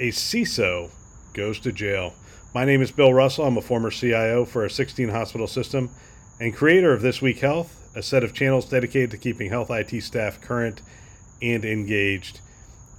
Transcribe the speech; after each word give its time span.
a 0.00 0.08
CISO 0.08 0.90
goes 1.32 1.58
to 1.60 1.72
jail. 1.72 2.14
My 2.54 2.64
name 2.64 2.82
is 2.82 2.92
Bill 2.92 3.12
Russell. 3.12 3.46
I'm 3.46 3.56
a 3.56 3.62
former 3.62 3.90
CIO 3.90 4.44
for 4.44 4.64
a 4.64 4.70
16 4.70 5.08
hospital 5.08 5.46
system 5.46 5.90
and 6.40 6.54
creator 6.54 6.92
of 6.92 7.02
This 7.02 7.20
Week 7.20 7.40
Health, 7.40 7.90
a 7.96 8.02
set 8.02 8.22
of 8.22 8.32
channels 8.32 8.68
dedicated 8.68 9.10
to 9.10 9.18
keeping 9.18 9.50
health 9.50 9.70
IT 9.70 10.00
staff 10.02 10.40
current 10.40 10.82
and 11.42 11.64
engaged. 11.64 12.40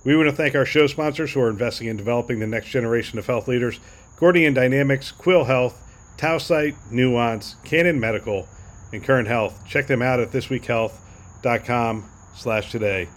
We 0.03 0.15
want 0.15 0.29
to 0.29 0.35
thank 0.35 0.55
our 0.55 0.65
show 0.65 0.87
sponsors 0.87 1.33
who 1.33 1.41
are 1.41 1.49
investing 1.49 1.87
in 1.87 1.97
developing 1.97 2.39
the 2.39 2.47
next 2.47 2.69
generation 2.69 3.17
of 3.17 3.27
health 3.27 3.47
leaders 3.47 3.79
Gordian 4.17 4.53
Dynamics, 4.53 5.13
Quil 5.13 5.45
Health, 5.45 5.81
Tausight, 6.17 6.75
Nuance, 6.91 7.55
Canon 7.63 7.97
Medical, 7.97 8.49
and 8.91 9.01
Current 9.01 9.29
Health. 9.29 9.65
Check 9.65 9.87
them 9.87 10.01
out 10.01 10.19
at 10.19 10.31
thisweekhealth.com 10.31 12.09
slash 12.35 12.71
today. 12.71 13.07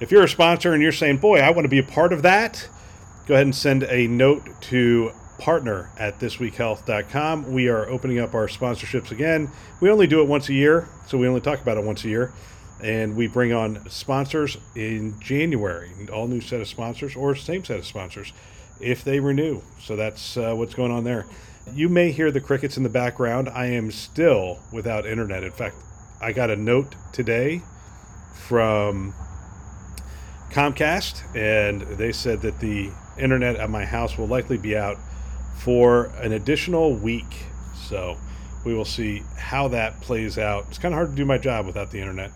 If 0.00 0.12
you're 0.12 0.22
a 0.22 0.28
sponsor 0.28 0.72
and 0.72 0.80
you're 0.80 0.92
saying, 0.92 1.18
boy, 1.18 1.40
I 1.40 1.50
want 1.50 1.64
to 1.64 1.68
be 1.68 1.80
a 1.80 1.84
part 1.84 2.12
of 2.12 2.22
that, 2.22 2.68
go 3.26 3.34
ahead 3.34 3.46
and 3.46 3.54
send 3.54 3.84
a 3.84 4.06
note 4.06 4.48
to 4.62 5.12
partner 5.38 5.90
at 5.98 6.18
thisweekhealth.com. 6.20 7.52
We 7.52 7.68
are 7.68 7.88
opening 7.88 8.18
up 8.18 8.34
our 8.34 8.46
sponsorships 8.46 9.10
again. 9.10 9.50
We 9.80 9.90
only 9.90 10.06
do 10.06 10.20
it 10.20 10.28
once 10.28 10.48
a 10.48 10.54
year, 10.54 10.88
so 11.06 11.18
we 11.18 11.26
only 11.26 11.40
talk 11.40 11.60
about 11.60 11.76
it 11.78 11.84
once 11.84 12.04
a 12.04 12.08
year. 12.08 12.32
And 12.80 13.16
we 13.16 13.28
bring 13.28 13.52
on 13.52 13.88
sponsors 13.90 14.56
in 14.74 15.18
January, 15.20 15.90
all 16.12 16.26
new 16.26 16.40
set 16.40 16.60
of 16.60 16.68
sponsors 16.68 17.14
or 17.14 17.34
same 17.34 17.64
set 17.64 17.78
of 17.78 17.86
sponsors 17.86 18.32
if 18.80 19.04
they 19.04 19.20
renew. 19.20 19.62
So 19.80 19.96
that's 19.96 20.36
uh, 20.36 20.54
what's 20.54 20.74
going 20.74 20.90
on 20.90 21.04
there. 21.04 21.26
You 21.72 21.88
may 21.88 22.10
hear 22.10 22.32
the 22.32 22.40
crickets 22.40 22.76
in 22.76 22.82
the 22.82 22.88
background. 22.88 23.48
I 23.48 23.66
am 23.66 23.92
still 23.92 24.58
without 24.72 25.06
internet. 25.06 25.44
In 25.44 25.52
fact, 25.52 25.76
I 26.20 26.32
got 26.32 26.50
a 26.50 26.56
note 26.56 26.94
today 27.12 27.62
from 28.34 29.14
Comcast, 30.50 31.36
and 31.36 31.82
they 31.82 32.12
said 32.12 32.42
that 32.42 32.60
the 32.60 32.90
internet 33.18 33.56
at 33.56 33.70
my 33.70 33.84
house 33.84 34.16
will 34.16 34.26
likely 34.26 34.56
be 34.56 34.76
out 34.76 34.98
for 35.58 36.06
an 36.20 36.32
additional 36.32 36.94
week. 36.94 37.46
So 37.88 38.16
we 38.64 38.74
will 38.74 38.84
see 38.84 39.22
how 39.36 39.68
that 39.68 40.00
plays 40.00 40.38
out. 40.38 40.66
It's 40.68 40.78
kind 40.78 40.94
of 40.94 40.98
hard 40.98 41.10
to 41.10 41.16
do 41.16 41.24
my 41.24 41.38
job 41.38 41.66
without 41.66 41.90
the 41.90 42.00
internet. 42.00 42.32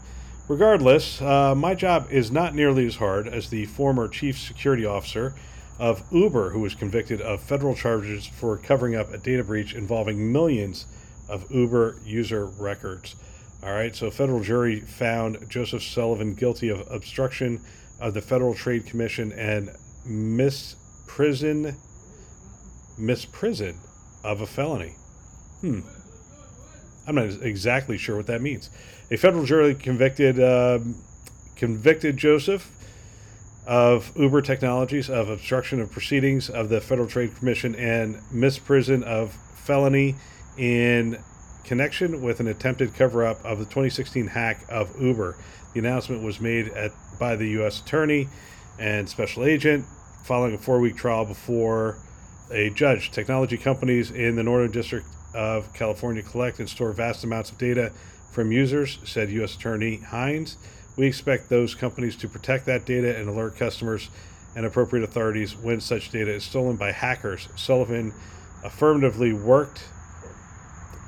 Regardless, 0.48 1.20
uh, 1.20 1.54
my 1.54 1.74
job 1.74 2.08
is 2.10 2.30
not 2.30 2.54
nearly 2.54 2.86
as 2.86 2.96
hard 2.96 3.26
as 3.26 3.50
the 3.50 3.66
former 3.66 4.06
chief 4.06 4.38
security 4.38 4.86
officer 4.86 5.34
of 5.78 6.02
Uber, 6.12 6.50
who 6.50 6.60
was 6.60 6.74
convicted 6.74 7.20
of 7.20 7.42
federal 7.42 7.74
charges 7.74 8.26
for 8.26 8.56
covering 8.56 8.94
up 8.94 9.12
a 9.12 9.18
data 9.18 9.42
breach 9.42 9.74
involving 9.74 10.32
millions 10.32 10.86
of 11.28 11.50
Uber 11.50 11.96
user 12.04 12.46
records. 12.46 13.16
All 13.62 13.72
right, 13.72 13.94
so 13.96 14.10
federal 14.10 14.40
jury 14.40 14.80
found 14.80 15.48
Joseph 15.48 15.82
Sullivan 15.82 16.34
guilty 16.34 16.68
of 16.68 16.88
obstruction 16.90 17.60
of 18.00 18.14
the 18.14 18.22
Federal 18.22 18.54
Trade 18.54 18.86
Commission 18.86 19.32
and 19.32 19.70
misprision 20.06 21.76
misprision 22.98 23.76
of 24.24 24.40
a 24.40 24.46
felony. 24.46 24.94
Hmm. 25.60 25.80
I'm 27.06 27.14
not 27.14 27.26
exactly 27.42 27.98
sure 27.98 28.16
what 28.16 28.26
that 28.26 28.42
means. 28.42 28.70
A 29.10 29.16
federal 29.16 29.44
jury 29.44 29.74
convicted 29.74 30.40
uh, 30.40 30.80
convicted 31.54 32.16
Joseph 32.16 32.70
of 33.66 34.12
Uber 34.16 34.42
Technologies 34.42 35.10
of 35.10 35.28
obstruction 35.28 35.80
of 35.80 35.90
proceedings 35.90 36.48
of 36.48 36.68
the 36.68 36.80
Federal 36.80 37.08
Trade 37.08 37.34
Commission 37.36 37.74
and 37.74 38.16
misprision 38.32 39.02
of 39.02 39.36
felony 39.54 40.14
in 40.56 41.18
connection 41.64 42.22
with 42.22 42.38
an 42.40 42.46
attempted 42.46 42.94
cover 42.94 43.26
up 43.26 43.44
of 43.44 43.58
the 43.58 43.64
2016 43.64 44.28
hack 44.28 44.64
of 44.68 45.00
Uber. 45.00 45.36
The 45.74 45.80
announcement 45.80 46.22
was 46.22 46.40
made 46.40 46.68
at, 46.68 46.92
by 47.18 47.36
the 47.36 47.48
U.S. 47.50 47.80
Attorney 47.80 48.28
and 48.78 49.08
Special 49.08 49.44
Agent 49.44 49.84
following 50.24 50.54
a 50.54 50.58
four 50.58 50.80
week 50.80 50.96
trial 50.96 51.24
before 51.24 51.98
a 52.50 52.70
judge. 52.70 53.10
Technology 53.10 53.56
companies 53.56 54.10
in 54.10 54.36
the 54.36 54.42
Northern 54.42 54.70
District 54.70 55.06
of 55.34 55.72
California 55.72 56.22
collect 56.22 56.58
and 56.58 56.68
store 56.68 56.92
vast 56.92 57.24
amounts 57.24 57.50
of 57.50 57.58
data 57.58 57.92
from 58.30 58.52
users, 58.52 58.98
said 59.04 59.30
U.S. 59.30 59.56
Attorney 59.56 59.96
Hinds. 59.96 60.56
We 60.96 61.06
expect 61.06 61.48
those 61.48 61.74
companies 61.74 62.16
to 62.16 62.28
protect 62.28 62.66
that 62.66 62.86
data 62.86 63.16
and 63.16 63.28
alert 63.28 63.56
customers 63.56 64.08
and 64.54 64.64
appropriate 64.64 65.04
authorities 65.04 65.54
when 65.54 65.80
such 65.80 66.10
data 66.10 66.32
is 66.32 66.44
stolen 66.44 66.76
by 66.76 66.92
hackers. 66.92 67.48
Sullivan 67.56 68.14
affirmatively 68.64 69.32
worked 69.32 69.84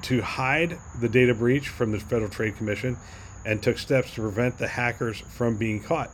to 0.03 0.21
hide 0.21 0.79
the 1.01 1.09
data 1.09 1.35
breach 1.35 1.69
from 1.69 1.93
the 1.93 1.99
Federal 1.99 2.31
Trade 2.31 2.57
Commission 2.57 2.97
and 3.45 3.63
took 3.63 3.79
steps 3.79 4.15
to 4.15 4.21
prevent 4.21 4.59
the 4.59 4.69
hackers 4.69 5.21
from 5.21 5.57
being 5.57 5.83
caught. 5.83 6.11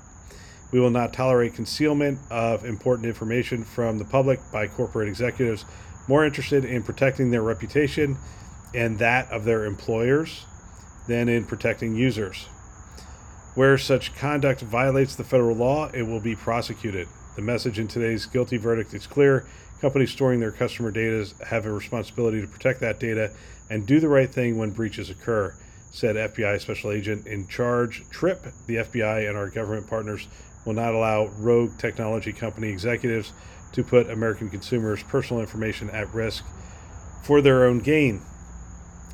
We 0.75 0.81
will 0.81 0.91
not 0.91 1.12
tolerate 1.12 1.55
concealment 1.55 2.19
of 2.31 2.65
important 2.65 3.07
information 3.07 3.62
from 3.62 3.99
the 3.99 4.05
public 4.05 4.41
by 4.51 4.67
corporate 4.67 5.09
executives 5.09 5.65
more 6.09 6.25
interested 6.25 6.65
in 6.65 6.83
protecting 6.83 7.31
their 7.31 7.43
reputation 7.43 8.19
and 8.75 8.99
that 8.99 9.31
of 9.31 9.45
their 9.45 9.67
employers 9.67 10.47
than 11.07 11.29
in 11.29 11.45
protecting 11.45 11.95
users. 11.95 12.47
Where 13.55 13.79
such 13.79 14.17
conduct 14.17 14.62
violates 14.62 15.15
the 15.15 15.23
federal 15.23 15.55
law, 15.55 15.91
it 15.95 16.03
will 16.03 16.19
be 16.19 16.35
prosecuted. 16.35 17.06
The 17.37 17.43
message 17.43 17.79
in 17.79 17.87
today's 17.87 18.27
guilty 18.27 18.56
verdict 18.56 18.95
is 18.95 19.06
clear. 19.06 19.47
Companies 19.81 20.11
storing 20.11 20.41
their 20.41 20.51
customer 20.51 20.91
data 20.91 21.33
have 21.47 21.67
a 21.67 21.73
responsibility 21.73 22.41
to 22.41 22.49
protect 22.49 22.81
that 22.81 22.99
data 22.99 23.31
and 23.71 23.87
do 23.87 24.01
the 24.01 24.09
right 24.09 24.29
thing 24.29 24.59
when 24.59 24.73
breaches 24.73 25.09
occur, 25.09 25.55
said 25.93 26.17
FBI 26.17 26.61
Special 26.61 26.91
Agent 26.91 27.29
in 27.29 27.47
charge 27.47 28.03
Tripp. 28.11 28.49
The 28.67 28.79
FBI 28.79 29.29
and 29.29 29.39
our 29.39 29.51
government 29.51 29.87
partners 29.87 30.27
will 30.65 30.75
not 30.75 30.95
allow 30.95 31.27
rogue 31.39 31.77
technology 31.79 32.33
company 32.33 32.69
executives 32.69 33.33
to 33.73 33.83
put 33.83 34.09
American 34.09 34.49
consumers' 34.49 35.03
personal 35.03 35.41
information 35.41 35.91
at 35.91 36.13
risk 36.15 36.45
for 37.23 37.41
their 37.41 37.65
own 37.65 37.81
gain. 37.81 38.23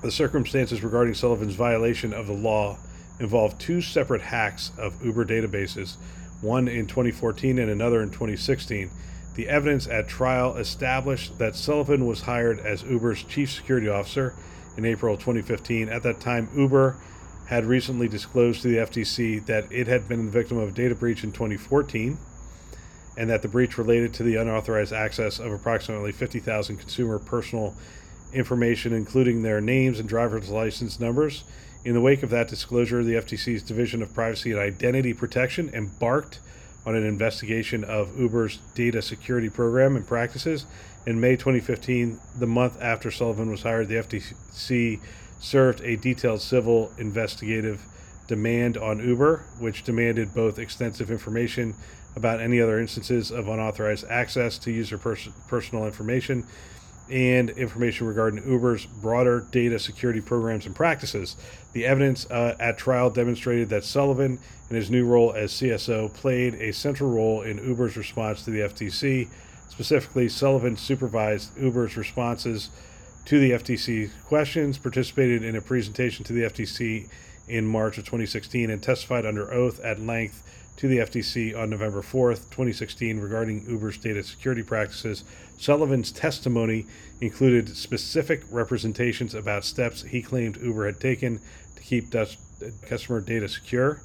The 0.02 0.10
circumstances 0.10 0.82
regarding 0.82 1.14
Sullivan's 1.14 1.54
violation 1.54 2.12
of 2.12 2.26
the 2.26 2.32
law 2.32 2.78
involve 3.18 3.58
two 3.58 3.80
separate 3.80 4.22
hacks 4.22 4.72
of 4.78 5.04
Uber 5.04 5.26
databases, 5.26 5.96
one 6.40 6.68
in 6.68 6.86
2014 6.86 7.58
and 7.58 7.70
another 7.70 8.02
in 8.02 8.10
2016. 8.10 8.90
The 9.34 9.48
evidence 9.48 9.86
at 9.86 10.08
trial 10.08 10.56
established 10.56 11.38
that 11.38 11.54
Sullivan 11.54 12.06
was 12.06 12.22
hired 12.22 12.58
as 12.60 12.82
Uber's 12.82 13.22
chief 13.22 13.50
security 13.50 13.88
officer 13.88 14.34
in 14.76 14.84
April 14.84 15.16
2015. 15.16 15.88
At 15.88 16.02
that 16.02 16.20
time, 16.20 16.48
Uber 16.56 16.96
had 17.50 17.66
recently 17.66 18.06
disclosed 18.06 18.62
to 18.62 18.68
the 18.68 18.76
FTC 18.76 19.44
that 19.46 19.64
it 19.72 19.88
had 19.88 20.08
been 20.08 20.26
the 20.26 20.30
victim 20.30 20.56
of 20.56 20.68
a 20.68 20.72
data 20.72 20.94
breach 20.94 21.24
in 21.24 21.32
2014 21.32 22.16
and 23.16 23.28
that 23.28 23.42
the 23.42 23.48
breach 23.48 23.76
related 23.76 24.14
to 24.14 24.22
the 24.22 24.36
unauthorized 24.36 24.92
access 24.92 25.40
of 25.40 25.50
approximately 25.50 26.12
50,000 26.12 26.76
consumer 26.76 27.18
personal 27.18 27.74
information, 28.32 28.92
including 28.92 29.42
their 29.42 29.60
names 29.60 29.98
and 29.98 30.08
driver's 30.08 30.48
license 30.48 31.00
numbers. 31.00 31.42
In 31.84 31.92
the 31.94 32.00
wake 32.00 32.22
of 32.22 32.30
that 32.30 32.46
disclosure, 32.46 33.02
the 33.02 33.14
FTC's 33.14 33.64
Division 33.64 34.00
of 34.00 34.14
Privacy 34.14 34.52
and 34.52 34.60
Identity 34.60 35.12
Protection 35.12 35.70
embarked 35.74 36.38
on 36.86 36.94
an 36.94 37.04
investigation 37.04 37.82
of 37.82 38.16
Uber's 38.16 38.58
data 38.76 39.02
security 39.02 39.50
program 39.50 39.96
and 39.96 40.06
practices. 40.06 40.66
In 41.04 41.18
May 41.18 41.34
2015, 41.34 42.20
the 42.38 42.46
month 42.46 42.80
after 42.80 43.10
Sullivan 43.10 43.50
was 43.50 43.62
hired, 43.62 43.88
the 43.88 43.96
FTC 43.96 45.00
served 45.40 45.80
a 45.80 45.96
detailed 45.96 46.40
civil 46.40 46.92
investigative 46.98 47.82
demand 48.28 48.76
on 48.76 49.00
Uber, 49.00 49.44
which 49.58 49.82
demanded 49.82 50.32
both 50.32 50.58
extensive 50.58 51.10
information 51.10 51.74
about 52.14 52.40
any 52.40 52.60
other 52.60 52.78
instances 52.78 53.30
of 53.30 53.48
unauthorized 53.48 54.04
access 54.08 54.58
to 54.58 54.70
user 54.70 54.98
pers- 54.98 55.28
personal 55.48 55.86
information 55.86 56.46
and 57.10 57.50
information 57.50 58.06
regarding 58.06 58.48
Uber's 58.48 58.86
broader 58.86 59.44
data 59.50 59.78
security 59.78 60.20
programs 60.20 60.66
and 60.66 60.76
practices. 60.76 61.36
The 61.72 61.86
evidence 61.86 62.30
uh, 62.30 62.56
at 62.60 62.78
trial 62.78 63.10
demonstrated 63.10 63.68
that 63.70 63.84
Sullivan, 63.84 64.38
in 64.68 64.76
his 64.76 64.90
new 64.90 65.04
role 65.04 65.32
as 65.32 65.52
CSO, 65.52 66.12
played 66.14 66.54
a 66.54 66.72
central 66.72 67.10
role 67.10 67.42
in 67.42 67.58
Uber's 67.58 67.96
response 67.96 68.44
to 68.44 68.50
the 68.50 68.60
FTC. 68.60 69.28
Specifically, 69.68 70.28
Sullivan 70.28 70.76
supervised 70.76 71.56
Uber's 71.58 71.96
responses 71.96 72.70
to 73.26 73.38
the 73.38 73.52
FTC 73.52 74.10
questions, 74.26 74.78
participated 74.78 75.44
in 75.44 75.56
a 75.56 75.60
presentation 75.60 76.24
to 76.24 76.32
the 76.32 76.42
FTC 76.42 77.08
in 77.48 77.66
March 77.66 77.98
of 77.98 78.04
2016, 78.04 78.70
and 78.70 78.82
testified 78.82 79.26
under 79.26 79.52
oath 79.52 79.80
at 79.80 80.00
length 80.00 80.42
to 80.76 80.88
the 80.88 80.98
FTC 80.98 81.54
on 81.54 81.68
November 81.68 82.00
4th, 82.00 82.48
2016, 82.50 83.20
regarding 83.20 83.66
Uber's 83.68 83.98
data 83.98 84.22
security 84.22 84.62
practices. 84.62 85.24
Sullivan's 85.58 86.10
testimony 86.10 86.86
included 87.20 87.76
specific 87.76 88.44
representations 88.50 89.34
about 89.34 89.64
steps 89.64 90.02
he 90.02 90.22
claimed 90.22 90.56
Uber 90.56 90.86
had 90.86 90.98
taken 90.98 91.38
to 91.76 91.82
keep 91.82 92.14
uh, 92.14 92.24
customer 92.86 93.20
data 93.20 93.46
secure. 93.46 94.00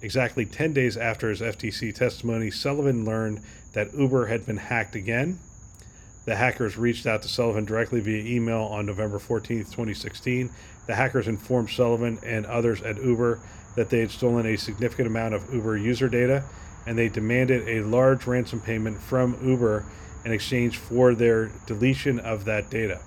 Exactly 0.00 0.46
10 0.46 0.72
days 0.72 0.96
after 0.96 1.28
his 1.28 1.42
FTC 1.42 1.94
testimony, 1.94 2.50
Sullivan 2.50 3.04
learned 3.04 3.42
that 3.74 3.92
Uber 3.92 4.26
had 4.26 4.46
been 4.46 4.56
hacked 4.56 4.94
again. 4.94 5.38
The 6.24 6.36
hackers 6.36 6.78
reached 6.78 7.06
out 7.06 7.22
to 7.22 7.28
Sullivan 7.28 7.64
directly 7.64 8.00
via 8.00 8.24
email 8.24 8.62
on 8.62 8.86
November 8.86 9.18
14, 9.18 9.58
2016. 9.58 10.50
The 10.86 10.94
hackers 10.94 11.28
informed 11.28 11.70
Sullivan 11.70 12.18
and 12.22 12.46
others 12.46 12.80
at 12.82 13.02
Uber 13.02 13.40
that 13.74 13.90
they 13.90 14.00
had 14.00 14.10
stolen 14.10 14.46
a 14.46 14.56
significant 14.56 15.06
amount 15.06 15.34
of 15.34 15.52
Uber 15.52 15.76
user 15.76 16.08
data 16.08 16.44
and 16.86 16.96
they 16.96 17.08
demanded 17.08 17.68
a 17.68 17.82
large 17.82 18.26
ransom 18.26 18.60
payment 18.60 19.00
from 19.00 19.36
Uber 19.42 19.84
in 20.24 20.32
exchange 20.32 20.78
for 20.78 21.14
their 21.14 21.50
deletion 21.66 22.18
of 22.20 22.44
that 22.44 22.70
data. 22.70 23.00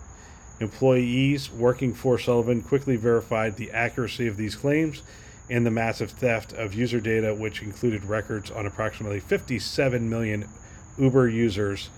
Employees 0.59 1.51
working 1.51 1.93
for 1.93 2.17
Sullivan 2.17 2.61
quickly 2.61 2.95
verified 2.95 3.55
the 3.55 3.71
accuracy 3.71 4.27
of 4.27 4.37
these 4.37 4.55
claims 4.55 5.03
and 5.49 5.65
the 5.65 5.71
massive 5.71 6.11
theft 6.11 6.53
of 6.53 6.73
user 6.73 6.99
data, 6.99 7.33
which 7.33 7.61
included 7.61 8.05
records 8.05 8.51
on 8.51 8.65
approximately 8.65 9.19
57 9.19 10.09
million 10.09 10.47
Uber 10.97 11.29
users 11.29 11.89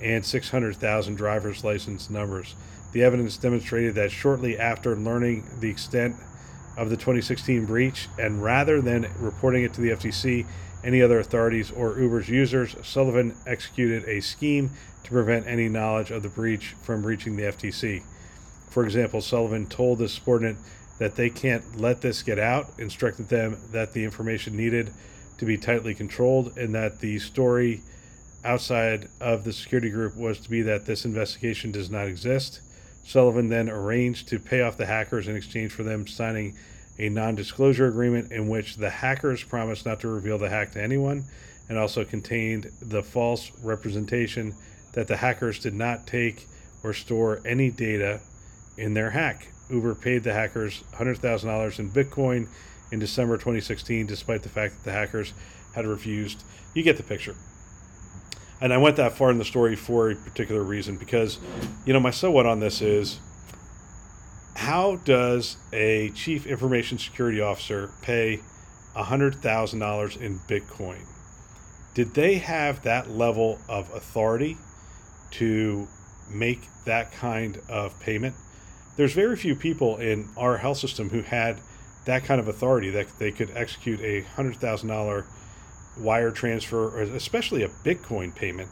and 0.00 0.24
600,000 0.24 1.14
driver's 1.14 1.64
license 1.64 2.10
numbers. 2.10 2.54
The 2.92 3.02
evidence 3.02 3.36
demonstrated 3.36 3.94
that 3.96 4.12
shortly 4.12 4.58
after 4.58 4.94
learning 4.96 5.48
the 5.60 5.70
extent 5.70 6.16
of 6.76 6.90
the 6.90 6.96
2016 6.96 7.66
breach, 7.66 8.08
and 8.18 8.42
rather 8.42 8.80
than 8.80 9.08
reporting 9.18 9.64
it 9.64 9.72
to 9.74 9.80
the 9.80 9.90
FTC, 9.90 10.46
any 10.82 11.00
other 11.00 11.18
authorities, 11.18 11.70
or 11.70 11.98
Uber's 11.98 12.28
users, 12.28 12.76
Sullivan 12.82 13.34
executed 13.46 14.04
a 14.06 14.20
scheme 14.20 14.70
to 15.04 15.10
prevent 15.10 15.46
any 15.46 15.68
knowledge 15.68 16.10
of 16.10 16.22
the 16.22 16.28
breach 16.28 16.74
from 16.82 17.04
reaching 17.04 17.36
the 17.36 17.44
FTC. 17.44 18.02
For 18.70 18.84
example, 18.84 19.20
Sullivan 19.20 19.66
told 19.66 19.98
the 19.98 20.08
subordinate 20.08 20.56
that 20.98 21.16
they 21.16 21.30
can't 21.30 21.80
let 21.80 22.00
this 22.00 22.22
get 22.22 22.38
out, 22.38 22.72
instructed 22.78 23.28
them 23.28 23.56
that 23.72 23.92
the 23.92 24.04
information 24.04 24.56
needed 24.56 24.90
to 25.38 25.44
be 25.44 25.56
tightly 25.56 25.94
controlled, 25.94 26.56
and 26.56 26.74
that 26.74 27.00
the 27.00 27.18
story 27.18 27.82
outside 28.44 29.08
of 29.20 29.44
the 29.44 29.52
security 29.52 29.90
group 29.90 30.16
was 30.16 30.38
to 30.40 30.50
be 30.50 30.62
that 30.62 30.86
this 30.86 31.04
investigation 31.04 31.72
does 31.72 31.90
not 31.90 32.06
exist. 32.06 32.60
Sullivan 33.02 33.48
then 33.48 33.68
arranged 33.68 34.28
to 34.28 34.38
pay 34.38 34.62
off 34.62 34.76
the 34.76 34.86
hackers 34.86 35.28
in 35.28 35.36
exchange 35.36 35.72
for 35.72 35.82
them 35.82 36.06
signing 36.06 36.56
a 36.98 37.08
non 37.08 37.34
disclosure 37.34 37.86
agreement 37.86 38.32
in 38.32 38.48
which 38.48 38.76
the 38.76 38.90
hackers 38.90 39.42
promised 39.42 39.84
not 39.84 40.00
to 40.00 40.08
reveal 40.08 40.38
the 40.38 40.48
hack 40.48 40.72
to 40.72 40.82
anyone 40.82 41.24
and 41.68 41.78
also 41.78 42.04
contained 42.04 42.70
the 42.80 43.02
false 43.02 43.50
representation 43.62 44.54
that 44.92 45.08
the 45.08 45.16
hackers 45.16 45.58
did 45.58 45.74
not 45.74 46.06
take 46.06 46.46
or 46.82 46.92
store 46.92 47.40
any 47.44 47.70
data 47.70 48.20
in 48.76 48.94
their 48.94 49.10
hack. 49.10 49.48
Uber 49.70 49.94
paid 49.94 50.22
the 50.22 50.32
hackers 50.32 50.84
$100,000 50.92 51.78
in 51.78 51.90
Bitcoin 51.90 52.48
in 52.92 52.98
December 52.98 53.36
2016, 53.36 54.06
despite 54.06 54.42
the 54.42 54.48
fact 54.48 54.74
that 54.74 54.84
the 54.84 54.92
hackers 54.92 55.32
had 55.74 55.86
refused. 55.86 56.44
You 56.74 56.82
get 56.82 56.96
the 56.96 57.02
picture. 57.02 57.34
And 58.60 58.72
I 58.72 58.78
went 58.78 58.96
that 58.96 59.12
far 59.12 59.30
in 59.30 59.38
the 59.38 59.44
story 59.44 59.76
for 59.76 60.10
a 60.10 60.16
particular 60.16 60.62
reason 60.62 60.96
because, 60.96 61.38
you 61.84 61.92
know, 61.92 62.00
my 62.00 62.10
so 62.10 62.30
what 62.30 62.46
on 62.46 62.60
this 62.60 62.80
is 62.80 63.18
how 64.56 64.96
does 64.96 65.56
a 65.72 66.10
chief 66.10 66.46
information 66.46 66.98
security 66.98 67.40
officer 67.40 67.90
pay 68.02 68.40
$100,000 68.96 70.20
in 70.20 70.38
Bitcoin? 70.40 71.02
Did 71.94 72.14
they 72.14 72.36
have 72.38 72.82
that 72.82 73.10
level 73.10 73.58
of 73.68 73.92
authority 73.94 74.56
to 75.32 75.88
make 76.30 76.68
that 76.86 77.12
kind 77.12 77.60
of 77.68 77.98
payment? 78.00 78.34
There's 78.96 79.12
very 79.12 79.36
few 79.36 79.56
people 79.56 79.96
in 79.96 80.28
our 80.36 80.58
health 80.58 80.78
system 80.78 81.10
who 81.10 81.22
had 81.22 81.60
that 82.04 82.24
kind 82.24 82.40
of 82.40 82.48
authority 82.48 82.90
that 82.90 83.18
they 83.18 83.32
could 83.32 83.50
execute 83.56 84.00
a 84.00 84.22
$100,000 84.36 85.24
wire 85.98 86.30
transfer, 86.30 86.88
or 86.88 87.02
especially 87.02 87.62
a 87.62 87.68
Bitcoin 87.68 88.34
payment, 88.34 88.70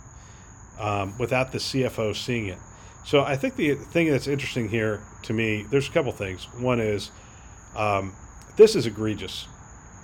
um, 0.79 1.17
without 1.19 1.53
the 1.53 1.59
CFO 1.59 2.15
seeing 2.15 2.47
it. 2.47 2.59
So 3.05 3.23
I 3.23 3.37
think 3.37 3.57
the 3.57 3.75
thing 3.75 4.11
that's 4.11 4.29
interesting 4.29 4.69
here 4.69 5.01
to 5.25 5.33
me, 5.33 5.65
there's 5.71 5.89
a 5.89 5.93
couple 5.93 6.13
things. 6.13 6.45
One 6.55 6.81
is 6.81 7.11
um, 7.75 8.15
this 8.57 8.77
is 8.77 8.87
egregious, 8.87 9.47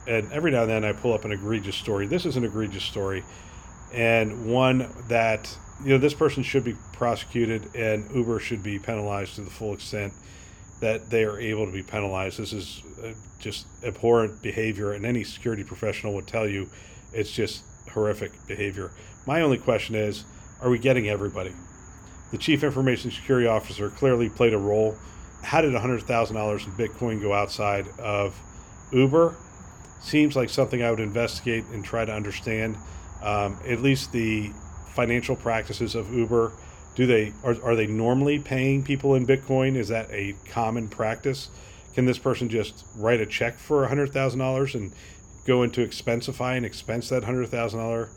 and 0.07 0.33
every 0.33 0.51
now 0.51 0.63
and 0.63 0.71
then 0.71 0.85
I 0.85 0.93
pull 0.93 1.13
up 1.13 1.25
an 1.25 1.33
egregious 1.33 1.77
story. 1.77 2.07
This 2.07 2.27
is 2.27 2.37
an 2.37 2.45
egregious 2.45 2.85
story, 2.85 3.25
and 3.93 4.51
one 4.53 4.89
that 5.09 5.57
you 5.85 5.91
know 5.91 5.99
this 5.99 6.15
person 6.15 6.43
should 6.43 6.65
be 6.65 6.77
prosecuted, 6.93 7.75
and 7.75 8.11
Uber 8.15 8.41
should 8.41 8.63
be 8.63 8.79
penalized 8.79 9.37
to 9.37 9.43
the 9.43 9.51
full 9.51 9.75
extent 9.75 10.13
that 10.81 11.11
they 11.11 11.25
are 11.25 11.39
able 11.39 11.67
to 11.67 11.73
be 11.73 11.83
penalized. 11.83 12.39
This 12.39 12.53
is 12.53 12.83
uh, 13.03 13.13
just 13.39 13.67
abhorrent 13.85 14.43
behavior, 14.43 14.93
and 14.93 15.05
any 15.05 15.25
security 15.25 15.63
professional 15.63 16.15
would 16.15 16.27
tell 16.27 16.49
you 16.49 16.69
it's 17.13 17.31
just 17.31 17.63
horrific 17.91 18.33
behavior. 18.47 18.91
My 19.27 19.41
only 19.43 19.59
question 19.59 19.95
is 19.95 20.25
are 20.61 20.71
we 20.71 20.79
getting 20.79 21.09
everybody? 21.09 21.53
The 22.31 22.39
chief 22.39 22.63
information 22.63 23.11
security 23.11 23.47
officer 23.47 23.91
clearly 23.91 24.29
played 24.29 24.53
a 24.53 24.59
role. 24.59 24.97
How 25.43 25.61
did 25.61 25.73
$100,000 25.73 26.67
in 26.67 26.73
Bitcoin 26.73 27.23
go 27.23 27.33
outside 27.33 27.87
of 27.99 28.39
Uber? 28.93 29.37
Seems 30.01 30.37
like 30.37 30.51
something 30.51 30.83
I 30.83 30.91
would 30.91 31.01
investigate 31.01 31.65
and 31.73 31.85
try 31.85 32.05
to 32.05 32.13
understand. 32.13 32.77
Um, 33.23 33.59
at 33.67 33.81
least 33.81 34.13
the 34.13 34.53
financial 34.95 35.37
practices 35.37 35.95
of 35.95 36.13
Uber. 36.13 36.53
Do 36.97 37.07
they 37.07 37.33
are, 37.45 37.57
are 37.63 37.77
they 37.77 37.87
normally 37.87 38.41
paying 38.41 38.83
people 38.83 39.15
in 39.15 39.27
Bitcoin? 39.27 39.77
Is 39.77 39.89
that 39.89 40.11
a 40.11 40.35
common 40.47 40.89
practice? 40.89 41.51
Can 41.95 42.05
this 42.05 42.19
person 42.19 42.49
just 42.49 42.85
write 42.97 43.21
a 43.21 43.27
check 43.27 43.59
for 43.59 43.87
hundred 43.87 44.13
thousand 44.13 44.41
dollars 44.41 44.75
and 44.75 44.93
go 45.49 45.63
into 45.63 45.81
Expensify 45.85 46.57
and 46.57 46.67
expense 46.67 47.09
that 47.09 47.25
hundred 47.25 47.49
thousand 47.49 47.81
dollar, 47.81 48.11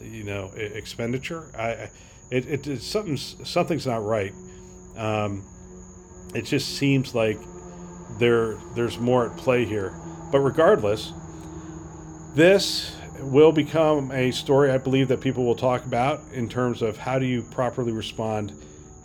you 0.00 0.24
know, 0.24 0.50
expenditure. 0.56 1.46
I, 1.56 1.88
it, 2.30 2.46
it, 2.46 2.66
it 2.66 2.82
something's 2.82 3.36
something's 3.48 3.86
not 3.86 4.04
right. 4.04 4.34
Um, 4.96 5.46
it 6.34 6.42
just 6.42 6.76
seems 6.76 7.14
like 7.14 7.38
there 8.18 8.56
there's 8.74 8.98
more 8.98 9.30
at 9.30 9.36
play 9.36 9.64
here. 9.64 9.94
But 10.32 10.40
regardless, 10.40 11.12
this 12.34 12.96
will 13.20 13.52
become 13.52 14.10
a 14.10 14.32
story 14.32 14.72
I 14.72 14.78
believe 14.78 15.08
that 15.08 15.20
people 15.20 15.44
will 15.44 15.54
talk 15.54 15.84
about 15.84 16.20
in 16.32 16.48
terms 16.48 16.82
of 16.82 16.96
how 16.96 17.20
do 17.20 17.26
you 17.26 17.42
properly 17.42 17.92
respond 17.92 18.52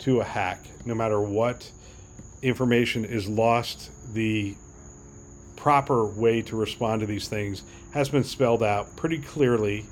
to 0.00 0.20
a 0.20 0.24
hack, 0.24 0.64
no 0.84 0.94
matter 0.94 1.20
what 1.20 1.70
information 2.42 3.04
is 3.04 3.28
lost. 3.28 3.90
The 4.14 4.56
proper 5.58 6.06
way 6.06 6.40
to 6.40 6.56
respond 6.56 7.00
to 7.00 7.06
these 7.06 7.26
things 7.26 7.64
has 7.92 8.08
been 8.08 8.22
spelled 8.22 8.62
out 8.62 8.94
pretty 8.96 9.18
clearly 9.18 9.84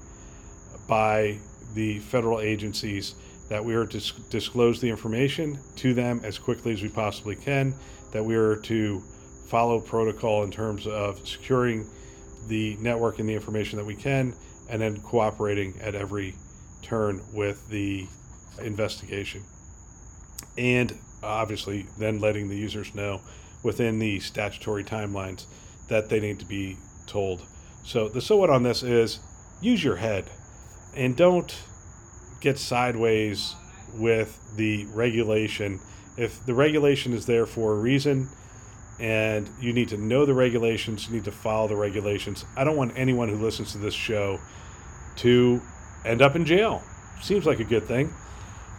by 0.86 1.36
the 1.74 1.98
federal 1.98 2.40
agencies 2.40 3.16
that 3.48 3.64
we 3.64 3.74
are 3.74 3.84
to 3.84 4.00
disclose 4.30 4.80
the 4.80 4.88
information 4.88 5.58
to 5.74 5.92
them 5.92 6.20
as 6.22 6.38
quickly 6.38 6.72
as 6.72 6.82
we 6.82 6.88
possibly 6.88 7.34
can, 7.34 7.74
that 8.12 8.24
we 8.24 8.36
are 8.36 8.56
to 8.56 9.02
follow 9.48 9.80
protocol 9.80 10.44
in 10.44 10.50
terms 10.50 10.86
of 10.86 11.26
securing 11.26 11.84
the 12.46 12.76
network 12.80 13.18
and 13.18 13.28
the 13.28 13.34
information 13.34 13.76
that 13.76 13.84
we 13.84 13.94
can, 13.94 14.32
and 14.68 14.80
then 14.80 15.00
cooperating 15.00 15.74
at 15.80 15.96
every 15.96 16.34
turn 16.82 17.20
with 17.32 17.68
the 17.68 18.06
investigation. 18.62 19.42
And 20.56 20.96
obviously, 21.22 21.86
then 21.98 22.20
letting 22.20 22.48
the 22.48 22.56
users 22.56 22.94
know 22.94 23.20
within 23.62 23.98
the 23.98 24.20
statutory 24.20 24.84
timelines 24.84 25.46
that 25.88 26.08
they 26.08 26.20
need 26.20 26.38
to 26.40 26.46
be 26.46 26.76
told. 27.06 27.42
So 27.84 28.08
the 28.08 28.20
so 28.20 28.36
what 28.36 28.50
on 28.50 28.62
this 28.62 28.82
is 28.82 29.20
use 29.60 29.82
your 29.82 29.96
head 29.96 30.30
and 30.94 31.16
don't 31.16 31.56
get 32.40 32.58
sideways 32.58 33.54
with 33.94 34.40
the 34.56 34.86
regulation. 34.86 35.80
If 36.16 36.44
the 36.46 36.54
regulation 36.54 37.12
is 37.12 37.26
there 37.26 37.46
for 37.46 37.72
a 37.72 37.76
reason 37.76 38.28
and 38.98 39.48
you 39.60 39.72
need 39.72 39.88
to 39.90 39.96
know 39.96 40.24
the 40.24 40.34
regulations, 40.34 41.06
you 41.06 41.14
need 41.14 41.24
to 41.24 41.32
follow 41.32 41.68
the 41.68 41.76
regulations. 41.76 42.44
I 42.56 42.64
don't 42.64 42.76
want 42.76 42.92
anyone 42.96 43.28
who 43.28 43.36
listens 43.36 43.72
to 43.72 43.78
this 43.78 43.94
show 43.94 44.40
to 45.16 45.60
end 46.04 46.22
up 46.22 46.36
in 46.36 46.44
jail. 46.44 46.82
Seems 47.20 47.46
like 47.46 47.60
a 47.60 47.64
good 47.64 47.84
thing. 47.84 48.12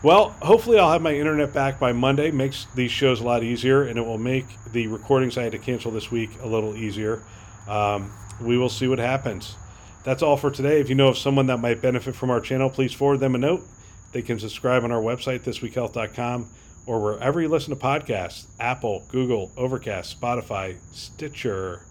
Well, 0.04 0.30
hopefully 0.42 0.78
I'll 0.78 0.92
have 0.92 1.02
my 1.02 1.16
internet 1.16 1.54
back 1.54 1.80
by 1.80 1.92
Monday. 1.92 2.30
Makes 2.30 2.68
these 2.76 2.92
shows 2.92 3.20
a 3.20 3.24
lot 3.24 3.44
easier, 3.44 3.82
and 3.84 3.98
it 3.98 4.06
will 4.06 4.20
make 4.20 4.46
the 4.72 4.88
recordings 4.88 5.38
I 5.38 5.44
had 5.44 5.54
to 5.54 5.58
cancel 5.58 5.90
this 5.90 6.12
week 6.12 6.30
a 6.42 6.48
little 6.48 6.76
easier. 6.76 7.24
Um, 7.68 8.12
we 8.40 8.60
will 8.60 8.70
see 8.70 8.88
what 8.88 9.00
happens. 9.00 9.56
That's 10.04 10.22
all 10.22 10.38
for 10.38 10.52
today. 10.52 10.80
If 10.80 10.90
you 10.90 10.96
know 10.96 11.08
of 11.08 11.18
someone 11.18 11.48
that 11.48 11.58
might 11.58 11.82
benefit 11.82 12.16
from 12.16 12.30
our 12.30 12.40
channel, 12.40 12.70
please 12.70 12.94
forward 12.94 13.20
them 13.20 13.34
a 13.34 13.40
note. 13.40 13.68
They 14.12 14.22
can 14.22 14.40
subscribe 14.40 14.84
on 14.84 14.92
our 14.92 15.02
website, 15.02 15.40
thisweekhealth.com, 15.40 16.48
or 16.86 17.02
wherever 17.02 17.42
you 17.42 17.50
listen 17.50 17.76
to 17.76 17.84
podcasts 17.84 18.46
Apple, 18.60 19.04
Google, 19.10 19.52
Overcast, 19.58 20.20
Spotify, 20.22 20.78
Stitcher. 20.92 21.82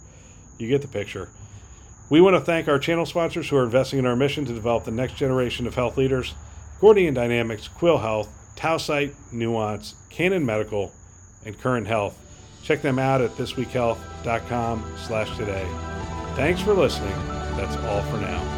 You 0.58 0.68
get 0.68 0.80
the 0.80 0.88
picture. 0.88 1.28
We 2.08 2.20
want 2.20 2.36
to 2.36 2.40
thank 2.40 2.68
our 2.68 2.78
channel 2.78 3.04
sponsors 3.04 3.48
who 3.48 3.56
are 3.56 3.64
investing 3.64 3.98
in 3.98 4.06
our 4.06 4.16
mission 4.16 4.44
to 4.44 4.54
develop 4.54 4.84
the 4.84 4.92
next 4.92 5.16
generation 5.16 5.66
of 5.66 5.74
health 5.74 5.96
leaders 5.96 6.34
Gordian 6.80 7.14
Dynamics, 7.14 7.68
Quil 7.68 7.98
Health, 7.98 8.28
Tausight, 8.56 9.14
Nuance, 9.32 9.94
Canon 10.10 10.44
Medical, 10.44 10.92
and 11.44 11.58
Current 11.58 11.86
Health. 11.86 12.18
Check 12.62 12.82
them 12.82 12.98
out 12.98 13.20
at 13.20 13.30
thisweekhealth.com 13.32 14.94
slash 14.98 15.36
today. 15.36 15.66
Thanks 16.34 16.60
for 16.60 16.74
listening. 16.74 17.14
That's 17.56 17.76
all 17.76 18.02
for 18.02 18.18
now. 18.18 18.55